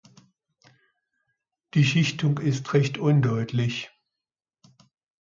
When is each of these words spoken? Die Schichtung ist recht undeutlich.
Die 1.75 1.83
Schichtung 1.85 2.39
ist 2.39 2.73
recht 2.73 2.97
undeutlich. 2.97 3.91